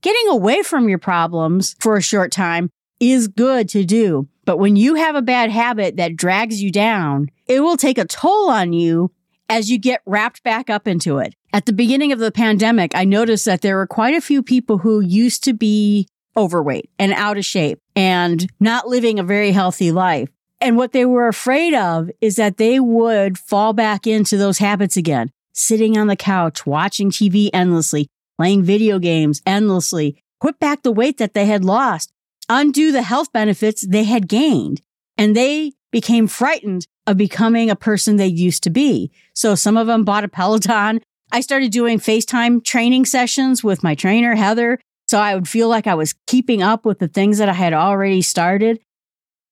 Getting 0.01 0.27
away 0.29 0.63
from 0.63 0.89
your 0.89 0.97
problems 0.97 1.75
for 1.79 1.95
a 1.95 2.01
short 2.01 2.31
time 2.31 2.69
is 2.99 3.27
good 3.27 3.69
to 3.69 3.85
do. 3.85 4.27
But 4.45 4.57
when 4.57 4.75
you 4.75 4.95
have 4.95 5.15
a 5.15 5.21
bad 5.21 5.51
habit 5.51 5.97
that 5.97 6.17
drags 6.17 6.61
you 6.61 6.71
down, 6.71 7.29
it 7.45 7.61
will 7.61 7.77
take 7.77 7.97
a 7.97 8.05
toll 8.05 8.49
on 8.49 8.73
you 8.73 9.11
as 9.47 9.69
you 9.69 9.77
get 9.77 10.01
wrapped 10.05 10.43
back 10.43 10.69
up 10.69 10.87
into 10.87 11.19
it. 11.19 11.35
At 11.53 11.67
the 11.67 11.73
beginning 11.73 12.11
of 12.11 12.17
the 12.17 12.31
pandemic, 12.31 12.95
I 12.95 13.05
noticed 13.05 13.45
that 13.45 13.61
there 13.61 13.75
were 13.75 13.85
quite 13.85 14.15
a 14.15 14.21
few 14.21 14.41
people 14.41 14.79
who 14.79 15.01
used 15.01 15.43
to 15.43 15.53
be 15.53 16.07
overweight 16.35 16.89
and 16.97 17.13
out 17.13 17.37
of 17.37 17.45
shape 17.45 17.77
and 17.95 18.49
not 18.59 18.87
living 18.87 19.19
a 19.19 19.23
very 19.23 19.51
healthy 19.51 19.91
life. 19.91 20.29
And 20.59 20.77
what 20.77 20.93
they 20.93 21.05
were 21.05 21.27
afraid 21.27 21.75
of 21.75 22.09
is 22.21 22.37
that 22.37 22.57
they 22.57 22.79
would 22.79 23.37
fall 23.37 23.73
back 23.73 24.07
into 24.07 24.35
those 24.35 24.57
habits 24.57 24.97
again, 24.97 25.29
sitting 25.53 25.95
on 25.95 26.07
the 26.07 26.15
couch, 26.15 26.65
watching 26.65 27.11
TV 27.11 27.51
endlessly, 27.53 28.07
playing 28.39 28.63
video 28.63 28.97
games 28.97 29.43
endlessly, 29.45 30.23
put 30.41 30.59
back 30.59 30.81
the 30.81 30.91
weight 30.91 31.19
that 31.19 31.35
they 31.35 31.45
had 31.45 31.63
lost, 31.63 32.11
undo 32.49 32.91
the 32.91 33.03
health 33.03 33.31
benefits 33.31 33.85
they 33.87 34.05
had 34.05 34.27
gained. 34.27 34.81
And 35.19 35.35
they 35.35 35.73
became 35.91 36.25
frightened 36.25 36.87
of 37.05 37.17
becoming 37.17 37.69
a 37.69 37.75
person 37.75 38.15
they 38.15 38.25
used 38.25 38.63
to 38.63 38.71
be. 38.71 39.11
So 39.35 39.53
some 39.53 39.77
of 39.77 39.85
them 39.85 40.03
bought 40.03 40.23
a 40.23 40.27
Peloton. 40.27 41.01
I 41.31 41.41
started 41.41 41.71
doing 41.71 41.99
FaceTime 41.99 42.63
training 42.63 43.05
sessions 43.05 43.63
with 43.63 43.83
my 43.83 43.95
trainer, 43.95 44.35
Heather. 44.35 44.79
So 45.07 45.19
I 45.19 45.35
would 45.35 45.47
feel 45.47 45.67
like 45.67 45.87
I 45.87 45.95
was 45.95 46.13
keeping 46.27 46.61
up 46.61 46.85
with 46.85 46.99
the 46.99 47.07
things 47.07 47.37
that 47.37 47.49
I 47.49 47.53
had 47.53 47.73
already 47.73 48.21
started. 48.21 48.79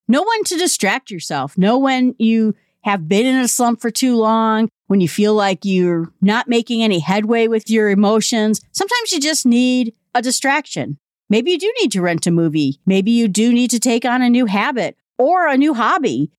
Know 0.08 0.24
when 0.24 0.44
to 0.46 0.58
distract 0.58 1.12
yourself. 1.12 1.58
Know 1.58 1.78
when 1.78 2.16
you 2.18 2.56
have 2.84 3.08
been 3.08 3.26
in 3.26 3.38
a 3.38 3.48
slump 3.48 3.80
for 3.82 3.92
too 3.92 4.16
long, 4.16 4.70
when 4.88 5.02
you 5.02 5.08
feel 5.08 5.34
like 5.34 5.60
you're 5.64 6.12
not 6.22 6.48
making 6.48 6.84
any 6.84 7.00
headway 7.00 7.48
with 7.48 7.70
your 7.70 7.90
emotions. 7.90 8.60
Sometimes 8.72 9.12
you 9.12 9.20
just 9.20 9.46
need 9.46 9.94
a 10.14 10.22
distraction. 10.22 10.98
Maybe 11.30 11.52
you 11.52 11.60
do 11.60 11.72
need 11.82 11.92
to 11.94 12.02
rent 12.02 12.28
a 12.28 12.32
movie. 12.32 12.80
Maybe 12.86 13.12
you 13.12 13.28
do 13.28 13.54
need 13.54 13.70
to 13.70 13.80
take 13.80 14.04
on 14.04 14.22
a 14.22 14.30
new 14.30 14.48
habit 14.48 14.98
or 15.18 15.48
a 15.48 15.58
new 15.58 15.74
hobby. 15.74 16.32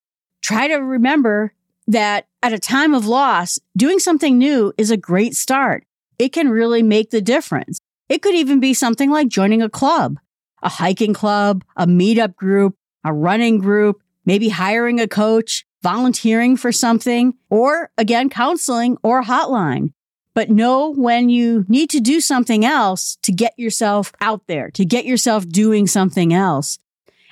Try 0.42 0.68
to 0.68 0.76
remember 0.76 1.54
that 1.86 2.26
at 2.42 2.52
a 2.52 2.58
time 2.58 2.94
of 2.94 3.06
loss, 3.06 3.58
doing 3.76 3.98
something 3.98 4.38
new 4.38 4.72
is 4.78 4.90
a 4.90 4.96
great 4.96 5.34
start. 5.34 5.84
It 6.18 6.32
can 6.32 6.48
really 6.48 6.82
make 6.82 7.10
the 7.10 7.22
difference. 7.22 7.78
It 8.08 8.22
could 8.22 8.34
even 8.34 8.60
be 8.60 8.74
something 8.74 9.10
like 9.10 9.28
joining 9.28 9.62
a 9.62 9.70
club, 9.70 10.18
a 10.62 10.68
hiking 10.68 11.14
club, 11.14 11.64
a 11.76 11.86
meetup 11.86 12.36
group, 12.36 12.76
a 13.04 13.12
running 13.12 13.58
group, 13.58 14.02
maybe 14.24 14.48
hiring 14.48 15.00
a 15.00 15.08
coach, 15.08 15.64
volunteering 15.82 16.56
for 16.56 16.72
something, 16.72 17.34
or 17.50 17.90
again, 17.98 18.30
counseling 18.30 18.96
or 19.02 19.22
hotline. 19.22 19.92
But 20.34 20.50
know 20.50 20.92
when 20.92 21.28
you 21.28 21.64
need 21.68 21.90
to 21.90 22.00
do 22.00 22.20
something 22.20 22.64
else 22.64 23.18
to 23.22 23.32
get 23.32 23.52
yourself 23.58 24.12
out 24.20 24.46
there, 24.46 24.70
to 24.72 24.84
get 24.84 25.04
yourself 25.04 25.46
doing 25.48 25.86
something 25.86 26.32
else. 26.32 26.78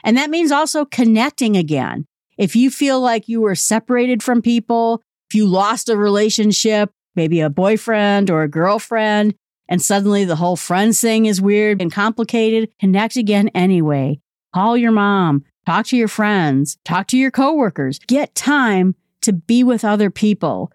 And 0.05 0.17
that 0.17 0.31
means 0.31 0.51
also 0.51 0.85
connecting 0.85 1.57
again. 1.57 2.07
If 2.41 2.57
you 2.57 2.71
feel 2.71 3.03
like 3.03 3.29
you 3.29 3.43
were 3.43 3.55
separated 3.55 4.23
from 4.23 4.41
people, 4.41 5.03
if 5.29 5.35
you 5.35 5.45
lost 5.45 5.91
a 5.91 5.97
relationship, 5.97 6.91
maybe 7.15 7.41
a 7.41 7.51
boyfriend 7.51 8.31
or 8.31 8.43
a 8.43 8.49
girlfriend, 8.49 9.35
and 9.69 9.83
suddenly 9.83 10.25
the 10.25 10.37
whole 10.37 10.57
friends 10.57 11.03
thing 11.03 11.27
is 11.27 11.39
weird 11.39 11.83
and 11.83 11.93
complicated, 11.93 12.71
connect 12.81 13.17
again 13.17 13.49
anyway. 13.49 14.21
Call 14.55 14.79
your 14.79 14.91
mom, 14.91 15.45
talk 15.67 15.85
to 15.89 15.99
your 15.99 16.09
friends, 16.09 16.79
talk 16.83 17.09
to 17.09 17.19
your 17.19 17.31
coworkers, 17.31 17.99
get 17.99 18.35
time 18.35 18.95
to 19.21 19.35
be 19.35 19.63
with 19.63 19.85
other 19.85 20.09
people. 20.09 20.73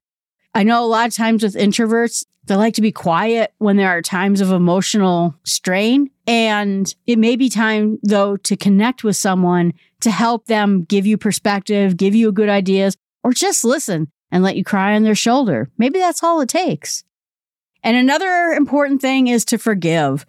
I 0.56 0.64
know 0.64 0.84
a 0.84 0.88
lot 0.88 1.08
of 1.08 1.14
times 1.14 1.44
with 1.44 1.56
introverts, 1.56 2.26
they 2.46 2.56
like 2.56 2.76
to 2.76 2.82
be 2.82 2.94
quiet 2.94 3.54
when 3.58 3.76
there 3.76 3.90
are 3.90 4.02
times 4.02 4.40
of 4.40 4.52
emotional 4.52 5.36
strain. 5.44 6.10
And 6.26 6.94
it 7.06 7.20
may 7.20 7.36
be 7.36 7.50
time, 7.50 8.00
though, 8.04 8.38
to 8.38 8.56
connect 8.56 9.04
with 9.04 9.18
someone 9.18 9.74
to 10.00 10.12
help 10.12 10.46
them 10.46 10.86
give 10.86 11.06
you 11.06 11.18
perspective, 11.18 11.98
give 11.98 12.16
you 12.16 12.32
good 12.32 12.48
ideas, 12.48 12.96
or 13.22 13.34
just 13.34 13.66
listen 13.66 14.10
and 14.32 14.44
let 14.44 14.56
you 14.56 14.64
cry 14.64 14.96
on 14.96 15.04
their 15.04 15.14
shoulder. 15.14 15.70
Maybe 15.78 16.00
that's 16.00 16.24
all 16.24 16.40
it 16.40 16.48
takes. 16.48 17.04
And 17.84 17.98
another 17.98 18.54
important 18.56 19.02
thing 19.02 19.28
is 19.28 19.44
to 19.46 19.58
forgive. 19.58 20.26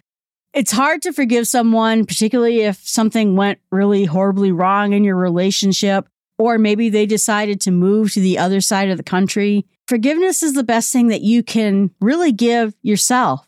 It's 0.53 0.73
hard 0.73 1.01
to 1.03 1.13
forgive 1.13 1.47
someone, 1.47 2.05
particularly 2.05 2.61
if 2.61 2.85
something 2.85 3.37
went 3.37 3.59
really 3.71 4.03
horribly 4.03 4.51
wrong 4.51 4.91
in 4.91 5.05
your 5.05 5.15
relationship, 5.15 6.09
or 6.37 6.57
maybe 6.57 6.89
they 6.89 7.05
decided 7.05 7.61
to 7.61 7.71
move 7.71 8.11
to 8.13 8.19
the 8.19 8.37
other 8.37 8.59
side 8.59 8.89
of 8.89 8.97
the 8.97 9.03
country. 9.03 9.65
Forgiveness 9.87 10.43
is 10.43 10.53
the 10.53 10.63
best 10.63 10.91
thing 10.91 11.07
that 11.07 11.21
you 11.21 11.43
can 11.43 11.91
really 12.01 12.33
give 12.33 12.75
yourself. 12.81 13.47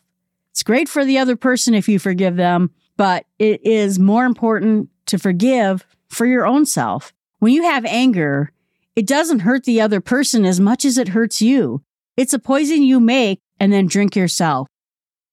It's 0.52 0.62
great 0.62 0.88
for 0.88 1.04
the 1.04 1.18
other 1.18 1.36
person 1.36 1.74
if 1.74 1.86
you 1.88 1.98
forgive 1.98 2.36
them, 2.36 2.70
but 2.96 3.26
it 3.38 3.64
is 3.64 3.98
more 3.98 4.24
important 4.24 4.88
to 5.06 5.18
forgive 5.18 5.86
for 6.08 6.24
your 6.24 6.46
own 6.46 6.64
self. 6.64 7.12
When 7.40 7.52
you 7.52 7.64
have 7.64 7.84
anger, 7.84 8.52
it 8.96 9.06
doesn't 9.06 9.40
hurt 9.40 9.64
the 9.64 9.82
other 9.82 10.00
person 10.00 10.46
as 10.46 10.60
much 10.60 10.84
as 10.84 10.96
it 10.96 11.08
hurts 11.08 11.42
you. 11.42 11.82
It's 12.16 12.32
a 12.32 12.38
poison 12.38 12.82
you 12.82 13.00
make 13.00 13.40
and 13.58 13.72
then 13.72 13.86
drink 13.86 14.16
yourself. 14.16 14.66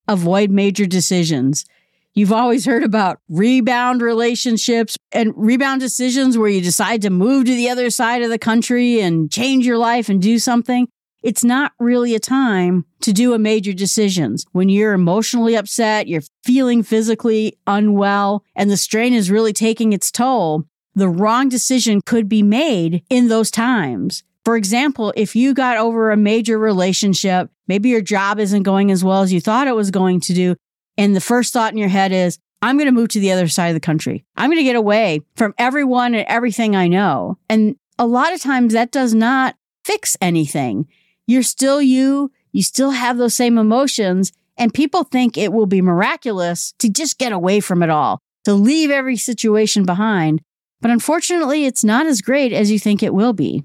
Avoid 0.09 0.51
major 0.51 0.85
decisions. 0.85 1.65
You've 2.13 2.33
always 2.33 2.65
heard 2.65 2.83
about 2.83 3.19
rebound 3.29 4.01
relationships 4.01 4.97
and 5.11 5.33
rebound 5.35 5.81
decisions 5.81 6.37
where 6.37 6.49
you 6.49 6.61
decide 6.61 7.01
to 7.03 7.09
move 7.09 7.45
to 7.45 7.55
the 7.55 7.69
other 7.69 7.89
side 7.89 8.23
of 8.23 8.29
the 8.29 8.39
country 8.39 8.99
and 8.99 9.31
change 9.31 9.65
your 9.65 9.77
life 9.77 10.09
and 10.09 10.21
do 10.21 10.39
something. 10.39 10.87
It's 11.23 11.43
not 11.43 11.73
really 11.79 12.15
a 12.15 12.19
time 12.19 12.85
to 13.01 13.11
do 13.11 13.33
a 13.33 13.39
major 13.39 13.73
decisions. 13.73 14.45
When 14.51 14.69
you're 14.69 14.93
emotionally 14.93 15.55
upset, 15.55 16.07
you're 16.07 16.21
feeling 16.43 16.83
physically 16.83 17.57
unwell, 17.65 18.43
and 18.55 18.69
the 18.69 18.77
strain 18.77 19.13
is 19.13 19.31
really 19.31 19.53
taking 19.53 19.93
its 19.93 20.11
toll, 20.11 20.65
the 20.95 21.09
wrong 21.09 21.49
decision 21.49 22.01
could 22.01 22.27
be 22.27 22.43
made 22.43 23.03
in 23.09 23.27
those 23.27 23.51
times. 23.51 24.23
For 24.45 24.55
example, 24.55 25.13
if 25.15 25.35
you 25.35 25.53
got 25.53 25.77
over 25.77 26.11
a 26.11 26.17
major 26.17 26.57
relationship, 26.57 27.49
maybe 27.67 27.89
your 27.89 28.01
job 28.01 28.39
isn't 28.39 28.63
going 28.63 28.91
as 28.91 29.03
well 29.03 29.21
as 29.21 29.33
you 29.33 29.41
thought 29.41 29.67
it 29.67 29.75
was 29.75 29.91
going 29.91 30.21
to 30.21 30.33
do, 30.33 30.55
and 30.97 31.15
the 31.15 31.21
first 31.21 31.53
thought 31.53 31.71
in 31.71 31.77
your 31.77 31.89
head 31.89 32.11
is, 32.11 32.39
I'm 32.61 32.77
going 32.77 32.87
to 32.87 32.91
move 32.91 33.09
to 33.09 33.19
the 33.19 33.31
other 33.31 33.47
side 33.47 33.67
of 33.67 33.75
the 33.75 33.79
country. 33.79 34.25
I'm 34.35 34.49
going 34.49 34.57
to 34.57 34.63
get 34.63 34.75
away 34.75 35.21
from 35.35 35.53
everyone 35.57 36.15
and 36.15 36.25
everything 36.27 36.75
I 36.75 36.87
know. 36.87 37.37
And 37.49 37.75
a 37.99 38.07
lot 38.07 38.33
of 38.33 38.41
times 38.41 38.73
that 38.73 38.91
does 38.91 39.13
not 39.13 39.55
fix 39.85 40.17
anything. 40.21 40.87
You're 41.27 41.43
still 41.43 41.81
you. 41.81 42.31
You 42.51 42.63
still 42.63 42.91
have 42.91 43.17
those 43.17 43.35
same 43.35 43.57
emotions. 43.57 44.31
And 44.57 44.73
people 44.73 45.03
think 45.03 45.37
it 45.37 45.53
will 45.53 45.67
be 45.67 45.81
miraculous 45.81 46.73
to 46.79 46.89
just 46.89 47.19
get 47.19 47.31
away 47.31 47.59
from 47.59 47.83
it 47.83 47.91
all, 47.91 48.21
to 48.45 48.53
leave 48.53 48.89
every 48.89 49.17
situation 49.17 49.85
behind. 49.85 50.41
But 50.81 50.91
unfortunately, 50.91 51.65
it's 51.65 51.83
not 51.83 52.07
as 52.07 52.21
great 52.21 52.53
as 52.53 52.71
you 52.71 52.79
think 52.79 53.03
it 53.03 53.13
will 53.13 53.33
be. 53.33 53.63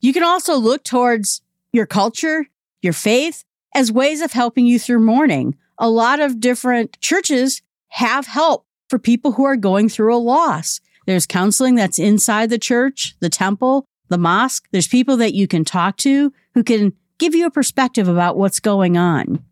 You 0.00 0.12
can 0.12 0.24
also 0.24 0.56
look 0.56 0.82
towards 0.82 1.42
your 1.72 1.86
culture, 1.86 2.46
your 2.82 2.92
faith, 2.92 3.44
as 3.74 3.92
ways 3.92 4.20
of 4.20 4.32
helping 4.32 4.66
you 4.66 4.78
through 4.78 5.00
mourning. 5.00 5.56
A 5.78 5.88
lot 5.88 6.20
of 6.20 6.40
different 6.40 6.98
churches 7.00 7.62
have 7.88 8.26
help 8.26 8.66
for 8.88 8.98
people 8.98 9.32
who 9.32 9.44
are 9.44 9.56
going 9.56 9.88
through 9.88 10.14
a 10.14 10.18
loss. 10.18 10.80
There's 11.06 11.26
counseling 11.26 11.74
that's 11.74 11.98
inside 11.98 12.50
the 12.50 12.58
church, 12.58 13.14
the 13.20 13.28
temple, 13.28 13.86
the 14.08 14.18
mosque. 14.18 14.66
There's 14.72 14.88
people 14.88 15.16
that 15.18 15.34
you 15.34 15.46
can 15.46 15.64
talk 15.64 15.96
to 15.98 16.32
who 16.56 16.64
can 16.64 16.94
give 17.18 17.34
you 17.34 17.46
a 17.46 17.50
perspective 17.50 18.08
about 18.08 18.36
what's 18.38 18.60
going 18.60 18.96
on. 18.96 19.44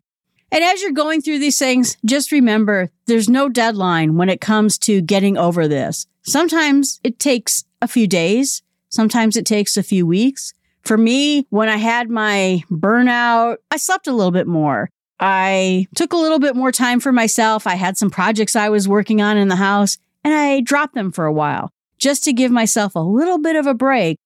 And 0.51 0.63
as 0.63 0.81
you're 0.81 0.91
going 0.91 1.21
through 1.21 1.37
these 1.37 1.59
things, 1.59 1.97
just 2.03 2.31
remember 2.31 2.89
there's 3.05 3.29
no 3.29 3.47
deadline 3.47 4.17
when 4.17 4.27
it 4.27 4.41
comes 4.41 4.79
to 4.79 5.01
getting 5.01 5.37
over 5.37 5.67
this. 5.67 6.07
Sometimes 6.23 6.99
it 7.03 7.19
takes 7.19 7.63
a 7.81 7.87
few 7.87 8.07
days. 8.07 8.63
Sometimes 8.89 9.37
it 9.37 9.45
takes 9.45 9.77
a 9.77 9.83
few 9.83 10.07
weeks. 10.07 10.53
For 10.83 10.97
me, 10.97 11.45
when 11.51 11.69
I 11.69 11.77
had 11.77 12.09
my 12.09 12.63
burnout, 12.71 13.57
I 13.69 13.77
slept 13.77 14.07
a 14.07 14.13
little 14.13 14.31
bit 14.31 14.47
more. 14.47 14.89
I 15.19 15.85
took 15.95 16.11
a 16.11 16.17
little 16.17 16.39
bit 16.39 16.55
more 16.55 16.71
time 16.71 16.99
for 16.99 17.11
myself. 17.11 17.67
I 17.67 17.75
had 17.75 17.97
some 17.97 18.09
projects 18.09 18.55
I 18.55 18.69
was 18.69 18.87
working 18.87 19.21
on 19.21 19.37
in 19.37 19.47
the 19.47 19.55
house 19.55 19.99
and 20.23 20.33
I 20.33 20.61
dropped 20.61 20.95
them 20.95 21.11
for 21.11 21.25
a 21.25 21.33
while 21.33 21.69
just 21.99 22.23
to 22.23 22.33
give 22.33 22.51
myself 22.51 22.95
a 22.95 22.99
little 22.99 23.37
bit 23.37 23.55
of 23.55 23.67
a 23.67 23.75
break. 23.75 24.17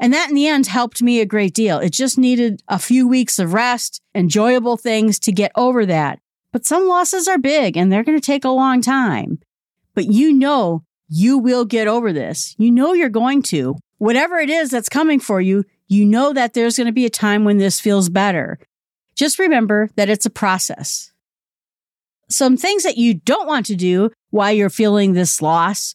And 0.00 0.12
that 0.12 0.28
in 0.28 0.34
the 0.34 0.48
end 0.48 0.66
helped 0.66 1.02
me 1.02 1.20
a 1.20 1.26
great 1.26 1.54
deal. 1.54 1.78
It 1.78 1.92
just 1.92 2.18
needed 2.18 2.62
a 2.68 2.78
few 2.78 3.06
weeks 3.06 3.38
of 3.38 3.52
rest, 3.52 4.00
enjoyable 4.14 4.76
things 4.76 5.18
to 5.20 5.32
get 5.32 5.52
over 5.54 5.86
that. 5.86 6.20
But 6.52 6.66
some 6.66 6.88
losses 6.88 7.28
are 7.28 7.38
big 7.38 7.76
and 7.76 7.92
they're 7.92 8.04
going 8.04 8.18
to 8.18 8.24
take 8.24 8.44
a 8.44 8.50
long 8.50 8.80
time. 8.80 9.38
But 9.94 10.06
you 10.06 10.32
know 10.32 10.84
you 11.08 11.38
will 11.38 11.64
get 11.64 11.86
over 11.86 12.12
this. 12.12 12.54
You 12.58 12.70
know 12.70 12.92
you're 12.92 13.08
going 13.08 13.42
to. 13.42 13.76
Whatever 13.98 14.38
it 14.38 14.50
is 14.50 14.70
that's 14.70 14.88
coming 14.88 15.20
for 15.20 15.40
you, 15.40 15.64
you 15.86 16.04
know 16.04 16.32
that 16.32 16.54
there's 16.54 16.76
going 16.76 16.86
to 16.86 16.92
be 16.92 17.06
a 17.06 17.10
time 17.10 17.44
when 17.44 17.58
this 17.58 17.80
feels 17.80 18.08
better. 18.08 18.58
Just 19.14 19.38
remember 19.38 19.90
that 19.96 20.08
it's 20.08 20.26
a 20.26 20.30
process. 20.30 21.12
Some 22.28 22.56
things 22.56 22.82
that 22.82 22.98
you 22.98 23.14
don't 23.14 23.46
want 23.46 23.66
to 23.66 23.76
do 23.76 24.10
while 24.30 24.52
you're 24.52 24.70
feeling 24.70 25.12
this 25.12 25.40
loss 25.40 25.94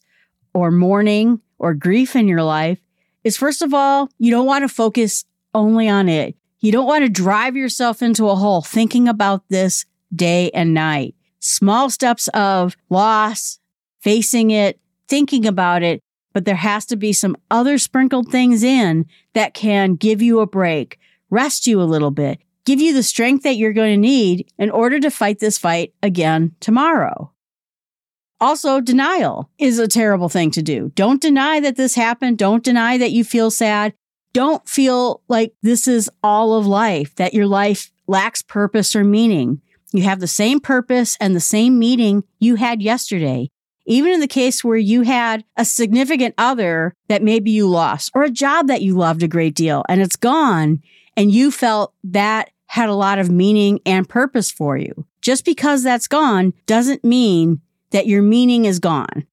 or 0.54 0.70
mourning 0.70 1.40
or 1.58 1.74
grief 1.74 2.16
in 2.16 2.28
your 2.28 2.42
life 2.42 2.78
is 3.24 3.36
first 3.36 3.62
of 3.62 3.74
all, 3.74 4.08
you 4.18 4.30
don't 4.30 4.46
want 4.46 4.62
to 4.62 4.68
focus 4.68 5.24
only 5.54 5.88
on 5.88 6.08
it. 6.08 6.36
You 6.60 6.72
don't 6.72 6.86
want 6.86 7.04
to 7.04 7.10
drive 7.10 7.56
yourself 7.56 8.02
into 8.02 8.28
a 8.28 8.34
hole 8.34 8.62
thinking 8.62 9.08
about 9.08 9.42
this 9.48 9.86
day 10.14 10.50
and 10.50 10.74
night. 10.74 11.14
Small 11.40 11.88
steps 11.88 12.28
of 12.28 12.76
loss, 12.90 13.58
facing 14.00 14.50
it, 14.50 14.78
thinking 15.08 15.46
about 15.46 15.82
it, 15.82 16.02
but 16.32 16.44
there 16.44 16.54
has 16.56 16.86
to 16.86 16.96
be 16.96 17.12
some 17.12 17.36
other 17.50 17.78
sprinkled 17.78 18.30
things 18.30 18.62
in 18.62 19.06
that 19.34 19.54
can 19.54 19.94
give 19.94 20.20
you 20.20 20.40
a 20.40 20.46
break, 20.46 20.98
rest 21.30 21.66
you 21.66 21.80
a 21.80 21.84
little 21.84 22.10
bit, 22.10 22.38
give 22.64 22.80
you 22.80 22.92
the 22.92 23.02
strength 23.02 23.42
that 23.42 23.56
you're 23.56 23.72
going 23.72 23.94
to 23.94 24.08
need 24.08 24.52
in 24.58 24.70
order 24.70 25.00
to 25.00 25.10
fight 25.10 25.38
this 25.38 25.58
fight 25.58 25.94
again 26.02 26.54
tomorrow. 26.60 27.32
Also, 28.40 28.80
denial 28.80 29.50
is 29.58 29.78
a 29.78 29.86
terrible 29.86 30.28
thing 30.28 30.50
to 30.52 30.62
do. 30.62 30.90
Don't 30.94 31.20
deny 31.20 31.60
that 31.60 31.76
this 31.76 31.94
happened. 31.94 32.38
Don't 32.38 32.64
deny 32.64 32.96
that 32.96 33.12
you 33.12 33.22
feel 33.22 33.50
sad. 33.50 33.92
Don't 34.32 34.66
feel 34.68 35.22
like 35.28 35.52
this 35.62 35.86
is 35.86 36.10
all 36.22 36.54
of 36.54 36.66
life, 36.66 37.14
that 37.16 37.34
your 37.34 37.46
life 37.46 37.90
lacks 38.06 38.42
purpose 38.42 38.96
or 38.96 39.04
meaning. 39.04 39.60
You 39.92 40.04
have 40.04 40.20
the 40.20 40.26
same 40.26 40.60
purpose 40.60 41.16
and 41.20 41.34
the 41.34 41.40
same 41.40 41.78
meaning 41.78 42.24
you 42.38 42.54
had 42.54 42.80
yesterday. 42.80 43.50
Even 43.86 44.12
in 44.12 44.20
the 44.20 44.28
case 44.28 44.62
where 44.62 44.76
you 44.76 45.02
had 45.02 45.44
a 45.56 45.64
significant 45.64 46.34
other 46.38 46.94
that 47.08 47.22
maybe 47.22 47.50
you 47.50 47.66
lost 47.66 48.10
or 48.14 48.22
a 48.22 48.30
job 48.30 48.68
that 48.68 48.82
you 48.82 48.94
loved 48.94 49.22
a 49.22 49.28
great 49.28 49.54
deal 49.54 49.84
and 49.88 50.00
it's 50.00 50.16
gone 50.16 50.80
and 51.16 51.32
you 51.32 51.50
felt 51.50 51.92
that 52.04 52.50
had 52.66 52.88
a 52.88 52.94
lot 52.94 53.18
of 53.18 53.30
meaning 53.30 53.80
and 53.84 54.08
purpose 54.08 54.50
for 54.50 54.76
you. 54.76 55.06
Just 55.22 55.44
because 55.44 55.82
that's 55.82 56.06
gone 56.06 56.52
doesn't 56.66 57.02
mean 57.02 57.60
that 57.90 58.06
your 58.06 58.22
meaning 58.22 58.64
is 58.64 58.78
gone. 58.78 59.26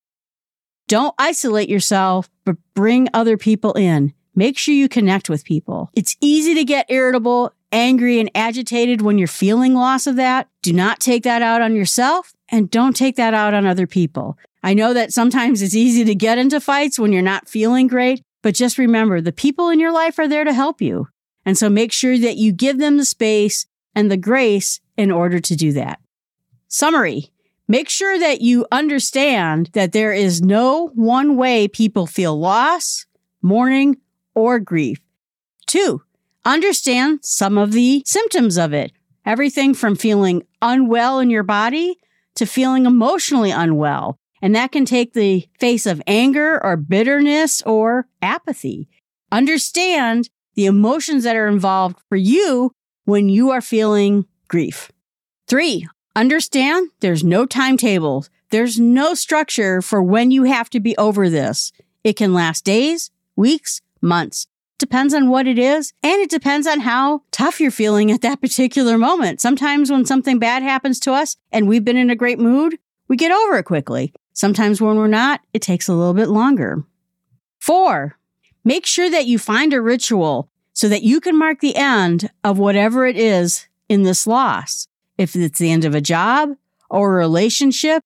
Don't 0.87 1.15
isolate 1.17 1.69
yourself, 1.69 2.29
but 2.45 2.55
bring 2.73 3.09
other 3.13 3.37
people 3.37 3.73
in. 3.73 4.13
Make 4.35 4.57
sure 4.57 4.73
you 4.73 4.87
connect 4.87 5.29
with 5.29 5.43
people. 5.43 5.89
It's 5.93 6.15
easy 6.21 6.53
to 6.55 6.63
get 6.63 6.85
irritable, 6.89 7.53
angry, 7.71 8.19
and 8.19 8.31
agitated 8.35 9.01
when 9.01 9.17
you're 9.17 9.27
feeling 9.27 9.73
loss 9.73 10.07
of 10.07 10.15
that. 10.15 10.47
Do 10.61 10.71
not 10.71 10.99
take 10.99 11.23
that 11.23 11.41
out 11.41 11.61
on 11.61 11.75
yourself 11.75 12.33
and 12.49 12.69
don't 12.69 12.95
take 12.95 13.15
that 13.15 13.33
out 13.33 13.53
on 13.53 13.65
other 13.65 13.87
people. 13.87 14.37
I 14.63 14.73
know 14.73 14.93
that 14.93 15.11
sometimes 15.11 15.61
it's 15.61 15.75
easy 15.75 16.05
to 16.05 16.15
get 16.15 16.37
into 16.37 16.61
fights 16.61 16.99
when 16.99 17.11
you're 17.11 17.21
not 17.21 17.49
feeling 17.49 17.87
great, 17.87 18.21
but 18.41 18.55
just 18.55 18.77
remember 18.77 19.19
the 19.21 19.31
people 19.31 19.69
in 19.69 19.79
your 19.79 19.91
life 19.91 20.17
are 20.19 20.27
there 20.27 20.43
to 20.43 20.53
help 20.53 20.81
you. 20.81 21.07
And 21.45 21.57
so 21.57 21.69
make 21.69 21.91
sure 21.91 22.17
that 22.17 22.37
you 22.37 22.51
give 22.51 22.77
them 22.77 22.97
the 22.97 23.05
space 23.05 23.65
and 23.95 24.11
the 24.11 24.17
grace 24.17 24.79
in 24.97 25.11
order 25.11 25.39
to 25.39 25.55
do 25.55 25.73
that. 25.73 25.99
Summary. 26.67 27.31
Make 27.67 27.89
sure 27.89 28.17
that 28.17 28.41
you 28.41 28.65
understand 28.71 29.71
that 29.73 29.91
there 29.91 30.13
is 30.13 30.41
no 30.41 30.87
one 30.95 31.35
way 31.35 31.67
people 31.67 32.07
feel 32.07 32.39
loss, 32.39 33.05
mourning, 33.41 33.97
or 34.33 34.59
grief. 34.59 34.99
Two, 35.65 36.01
understand 36.45 37.19
some 37.23 37.57
of 37.57 37.73
the 37.73 38.03
symptoms 38.05 38.57
of 38.57 38.73
it. 38.73 38.91
Everything 39.25 39.73
from 39.73 39.95
feeling 39.95 40.43
unwell 40.61 41.19
in 41.19 41.29
your 41.29 41.43
body 41.43 41.97
to 42.35 42.45
feeling 42.45 42.85
emotionally 42.85 43.51
unwell 43.51 44.17
And 44.41 44.55
that 44.55 44.71
can 44.71 44.85
take 44.85 45.13
the 45.13 45.47
face 45.59 45.85
of 45.85 46.01
anger 46.05 46.63
or 46.63 46.77
bitterness 46.77 47.61
or 47.63 48.07
apathy. 48.21 48.87
Understand 49.31 50.29
the 50.55 50.65
emotions 50.65 51.23
that 51.23 51.35
are 51.35 51.47
involved 51.47 51.99
for 52.09 52.15
you 52.15 52.71
when 53.05 53.29
you 53.29 53.51
are 53.51 53.61
feeling 53.61 54.25
grief. 54.47 54.91
Three, 55.47 55.87
understand 56.17 56.89
there's 56.99 57.23
no 57.23 57.45
timetable. 57.45 58.25
There's 58.49 58.79
no 58.79 59.13
structure 59.13 59.83
for 59.83 60.01
when 60.01 60.31
you 60.31 60.43
have 60.43 60.69
to 60.71 60.79
be 60.79 60.97
over 60.97 61.29
this. 61.29 61.71
It 62.03 62.13
can 62.13 62.33
last 62.33 62.65
days, 62.65 63.11
weeks, 63.35 63.81
months. 64.01 64.47
Depends 64.79 65.13
on 65.13 65.29
what 65.29 65.47
it 65.47 65.59
is. 65.59 65.93
And 66.01 66.19
it 66.19 66.29
depends 66.29 66.65
on 66.65 66.79
how 66.81 67.21
tough 67.31 67.59
you're 67.59 67.71
feeling 67.71 68.11
at 68.11 68.21
that 68.21 68.41
particular 68.41 68.97
moment. 68.97 69.41
Sometimes 69.41 69.91
when 69.91 70.05
something 70.05 70.39
bad 70.39 70.63
happens 70.63 70.99
to 71.01 71.13
us 71.13 71.37
and 71.51 71.67
we've 71.67 71.85
been 71.85 71.97
in 71.97 72.09
a 72.09 72.15
great 72.15 72.39
mood, 72.39 72.79
we 73.07 73.15
get 73.15 73.31
over 73.31 73.59
it 73.59 73.65
quickly. 73.65 74.11
Sometimes 74.33 74.81
when 74.81 74.97
we're 74.97 75.07
not, 75.07 75.41
it 75.53 75.61
takes 75.61 75.87
a 75.87 75.93
little 75.93 76.13
bit 76.13 76.29
longer. 76.29 76.83
Four, 77.59 78.17
make 78.63 78.85
sure 78.85 79.09
that 79.09 79.25
you 79.27 79.37
find 79.37 79.71
a 79.71 79.81
ritual 79.81 80.49
so 80.73 80.89
that 80.89 81.03
you 81.03 81.19
can 81.19 81.37
mark 81.37 81.59
the 81.59 81.75
end 81.75 82.31
of 82.43 82.57
whatever 82.57 83.05
it 83.05 83.17
is 83.17 83.67
in 83.87 84.03
this 84.03 84.25
loss. 84.25 84.87
If 85.17 85.35
it's 85.35 85.59
the 85.59 85.71
end 85.71 85.83
of 85.83 85.95
a 85.95 86.01
job 86.01 86.51
or 86.89 87.13
a 87.13 87.17
relationship 87.17 88.03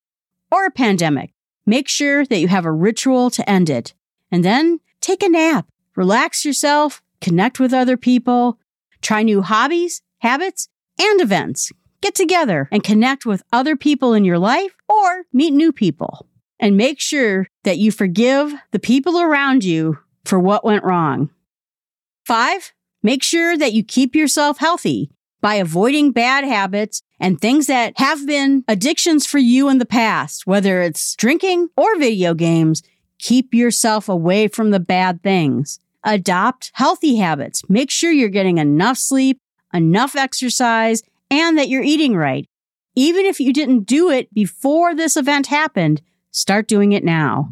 or 0.52 0.66
a 0.66 0.72
pandemic, 0.72 1.34
make 1.66 1.88
sure 1.88 2.26
that 2.26 2.40
you 2.40 2.48
have 2.48 2.66
a 2.66 2.72
ritual 2.72 3.30
to 3.32 3.50
end 3.50 3.70
it. 3.70 3.94
And 4.32 4.46
then 4.46 4.80
take 5.02 5.22
a 5.22 5.30
nap, 5.30 5.68
relax 5.96 6.46
yourself, 6.46 7.02
connect 7.20 7.60
with 7.60 7.74
other 7.74 7.98
people, 7.98 8.58
try 9.02 9.24
new 9.24 9.42
hobbies, 9.42 10.02
habits, 10.20 10.70
and 11.00 11.20
events. 11.20 11.72
Get 12.02 12.16
together 12.16 12.68
and 12.72 12.84
connect 12.84 13.26
with 13.26 13.44
other 13.52 13.76
people 13.76 14.14
in 14.14 14.26
your 14.26 14.40
life 14.40 14.74
or 14.88 15.24
meet 15.34 15.54
new 15.54 15.72
people. 15.72 16.28
And 16.60 16.78
make 16.78 17.00
sure 17.00 17.48
that 17.64 17.78
you 17.78 17.92
forgive 17.92 18.54
the 18.72 18.80
people 18.80 19.20
around 19.20 19.64
you 19.64 20.00
for 20.24 20.40
what 20.40 20.64
went 20.64 20.84
wrong. 20.84 21.30
Five, 22.26 22.72
make 23.04 23.24
sure 23.24 23.58
that 23.58 23.74
you 23.74 23.84
keep 23.84 24.16
yourself 24.16 24.60
healthy 24.60 25.12
by 25.42 25.56
avoiding 25.56 26.12
bad 26.12 26.44
habits 26.44 27.02
and 27.20 27.42
things 27.42 27.68
that 27.68 27.94
have 27.98 28.26
been 28.26 28.64
addictions 28.68 29.26
for 29.26 29.40
you 29.40 29.68
in 29.70 29.80
the 29.80 29.86
past, 29.86 30.48
whether 30.48 30.82
it's 30.82 31.16
drinking 31.16 31.70
or 31.76 31.98
video 31.98 32.34
games. 32.34 32.84
Keep 33.20 33.54
yourself 33.54 34.08
away 34.08 34.48
from 34.48 34.72
the 34.72 34.80
bad 34.80 35.22
things. 35.22 35.80
Adopt 36.04 36.72
healthy 36.74 37.18
habits. 37.18 37.62
Make 37.70 37.92
sure 37.92 38.12
you're 38.12 38.30
getting 38.30 38.58
enough 38.58 38.98
sleep, 38.98 39.40
enough 39.74 40.16
exercise, 40.16 41.04
and 41.30 41.58
that 41.58 41.70
you're 41.70 41.84
eating 41.84 42.16
right. 42.16 42.48
Even 42.96 43.26
if 43.26 43.40
you 43.40 43.54
didn't 43.54 43.84
do 43.84 44.10
it 44.10 44.34
before 44.34 44.96
this 44.96 45.16
event 45.16 45.48
happened, 45.48 46.02
start 46.32 46.68
doing 46.68 46.92
it 46.92 47.04
now. 47.04 47.50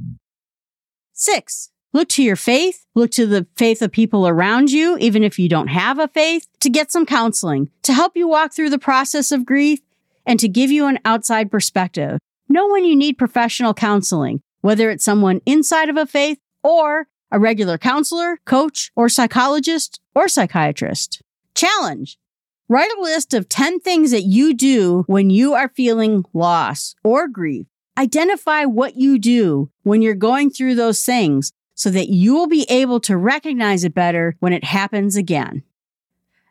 Six, 1.13 1.69
Look 1.91 2.09
to 2.09 2.23
your 2.23 2.35
faith, 2.35 2.85
look 2.93 3.09
to 3.11 3.25
the 3.25 3.47
faith 3.55 3.81
of 3.81 3.91
people 3.91 4.27
around 4.27 4.69
you, 4.69 4.95
even 4.99 5.23
if 5.23 5.39
you 5.39 5.49
don't 5.49 5.69
have 5.69 5.97
a 5.97 6.07
faith, 6.07 6.45
to 6.59 6.69
get 6.69 6.91
some 6.91 7.05
counseling, 7.05 7.71
to 7.81 7.93
help 7.93 8.15
you 8.15 8.27
walk 8.27 8.53
through 8.53 8.69
the 8.69 8.77
process 8.77 9.31
of 9.31 9.45
grief, 9.45 9.79
and 10.23 10.39
to 10.39 10.47
give 10.47 10.69
you 10.69 10.85
an 10.85 10.99
outside 11.03 11.49
perspective. 11.49 12.19
Know 12.47 12.69
when 12.69 12.85
you 12.85 12.95
need 12.95 13.17
professional 13.17 13.73
counseling, 13.73 14.41
whether 14.61 14.91
it's 14.91 15.03
someone 15.03 15.41
inside 15.47 15.89
of 15.89 15.97
a 15.97 16.05
faith 16.05 16.37
or 16.63 17.07
a 17.31 17.39
regular 17.39 17.79
counselor, 17.79 18.37
coach, 18.45 18.91
or 18.95 19.09
psychologist 19.09 19.99
or 20.13 20.27
psychiatrist. 20.27 21.23
Challenge. 21.55 22.19
Write 22.67 22.91
a 22.99 23.01
list 23.01 23.33
of 23.33 23.49
10 23.49 23.79
things 23.79 24.11
that 24.11 24.23
you 24.23 24.53
do 24.53 25.05
when 25.07 25.31
you 25.31 25.55
are 25.55 25.69
feeling 25.69 26.23
loss 26.33 26.93
or 27.03 27.27
grief. 27.27 27.65
Identify 27.97 28.65
what 28.65 28.95
you 28.95 29.17
do 29.17 29.71
when 29.81 30.03
you're 30.03 30.13
going 30.13 30.51
through 30.51 30.75
those 30.75 31.03
things 31.03 31.51
so 31.79 31.89
that 31.89 32.09
you 32.09 32.33
will 32.33 32.47
be 32.47 32.65
able 32.67 32.99
to 32.99 33.15
recognize 33.15 33.85
it 33.85 33.93
better 33.93 34.35
when 34.41 34.51
it 34.51 34.65
happens 34.65 35.15
again. 35.15 35.63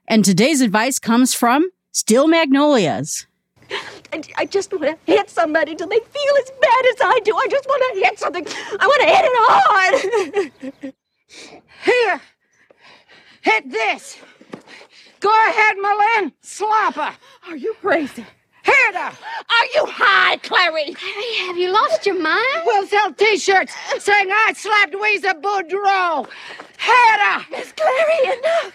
And 0.06 0.24
today's 0.24 0.62
advice 0.62 0.98
comes 0.98 1.34
from 1.34 1.68
Steel 1.92 2.26
Magnolias. 2.26 3.26
I, 4.10 4.22
I 4.38 4.46
just 4.46 4.72
want 4.72 4.84
to 4.84 4.96
hit 5.04 5.28
somebody 5.28 5.74
till 5.74 5.86
they 5.86 5.98
feel 5.98 6.34
as 6.40 6.50
bad 6.62 6.86
as 6.86 6.96
I 7.02 7.20
do. 7.24 7.36
I 7.36 7.46
just 7.50 7.66
want 7.68 7.94
to 7.94 8.00
hit 8.00 8.18
something. 8.18 8.46
I 8.80 8.86
want 8.86 9.02
to 9.02 9.06
hit 9.06 9.24
it 9.26 10.82
hard. 10.82 10.94
Here, 11.84 12.20
hit 13.42 13.70
this. 13.70 14.16
Go 15.20 15.28
ahead, 15.28 15.76
M'Lynn. 15.76 16.32
Slapper. 16.42 17.14
Are 17.48 17.56
you 17.56 17.74
crazy? 17.82 18.24
Hit. 18.86 18.96
Are 18.96 19.66
you 19.74 19.86
high, 19.86 20.36
Clairee? 20.38 20.94
Clairee, 20.94 21.46
have 21.46 21.56
you 21.56 21.70
lost 21.72 22.06
your 22.06 22.20
mind? 22.20 22.62
We'll 22.64 22.86
sell 22.86 23.12
T-shirts 23.12 23.74
saying 23.98 24.28
I 24.30 24.52
slapped 24.54 24.94
Ouiser 24.94 25.40
Boudreaux. 25.40 26.28
Hit 26.78 27.20
her. 27.20 27.46
Miss 27.50 27.72
Clairee, 27.72 28.38
enough. 28.38 28.72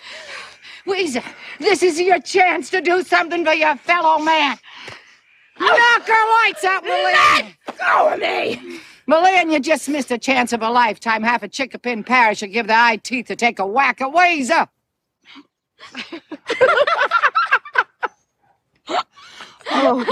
Ouiser, 0.85 1.23
this 1.59 1.83
is 1.83 1.99
your 1.99 2.19
chance 2.19 2.69
to 2.71 2.81
do 2.81 3.03
something 3.03 3.45
for 3.45 3.53
your 3.53 3.75
fellow 3.77 4.19
man. 4.19 4.57
Knock 5.59 6.07
her 6.07 6.45
lights 6.45 6.63
out, 6.63 6.83
M'Lynn. 6.83 7.55
Let 7.67 7.77
go 7.77 8.13
of 8.13 8.19
me. 8.19 8.79
M'Lynn, 9.07 9.51
you 9.51 9.59
just 9.59 9.87
missed 9.87 10.11
a 10.11 10.17
chance 10.17 10.51
of 10.51 10.61
a 10.61 10.69
lifetime. 10.69 11.23
Half 11.23 11.43
a 11.43 11.47
Chinquapin 11.49 12.05
parish 12.05 12.39
should 12.39 12.51
give 12.51 12.67
the 12.67 12.75
eye 12.75 12.97
teeth 12.97 13.27
to 13.27 13.35
take 13.35 13.59
a 13.59 13.65
whack 13.65 14.01
at 14.01 14.11
Ouiser. 14.11 14.67
Oh. 19.75 20.05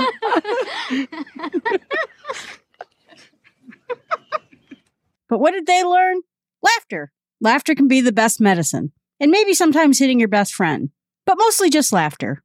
but 5.30 5.40
what 5.40 5.52
did 5.52 5.66
they 5.68 5.84
learn? 5.84 6.22
Laughter. 6.62 7.12
Laughter 7.40 7.76
can 7.76 7.88
be 7.88 8.02
the 8.02 8.12
best 8.12 8.40
medicine, 8.40 8.92
and 9.20 9.32
maybe 9.32 9.54
sometimes 9.54 10.00
hitting 10.00 10.20
your 10.20 10.28
best 10.30 10.54
friend, 10.54 10.90
but 11.26 11.38
mostly 11.38 11.70
just 11.70 11.92
laughter. 11.92 12.44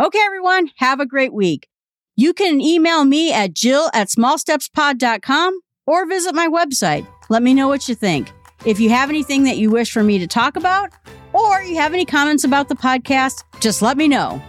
Okay, 0.00 0.18
everyone, 0.18 0.70
have 0.76 1.00
a 1.00 1.06
great 1.06 1.32
week. 1.32 1.68
You 2.16 2.32
can 2.32 2.60
email 2.60 3.04
me 3.04 3.32
at 3.32 3.54
jill 3.54 3.90
at 3.94 4.08
smallstepspod.com 4.08 5.60
or 5.86 6.06
visit 6.06 6.34
my 6.34 6.48
website. 6.48 7.06
Let 7.28 7.42
me 7.42 7.54
know 7.54 7.68
what 7.68 7.88
you 7.88 7.94
think. 7.94 8.30
If 8.64 8.80
you 8.80 8.90
have 8.90 9.10
anything 9.10 9.44
that 9.44 9.58
you 9.58 9.70
wish 9.70 9.92
for 9.92 10.02
me 10.02 10.18
to 10.18 10.26
talk 10.26 10.56
about, 10.56 10.90
or 11.32 11.60
you 11.62 11.76
have 11.76 11.92
any 11.92 12.04
comments 12.04 12.44
about 12.44 12.68
the 12.68 12.74
podcast, 12.74 13.44
just 13.60 13.82
let 13.82 13.96
me 13.96 14.08
know. 14.08 14.42